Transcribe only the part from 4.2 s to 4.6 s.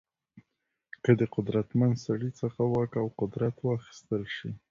شي.